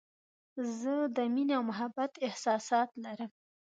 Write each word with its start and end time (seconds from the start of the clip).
زه 0.79 0.93
د 1.15 1.17
مینې 1.33 1.53
او 1.57 1.63
محبت 1.69 2.11
احساسات 2.27 2.89
لري. 3.03 3.25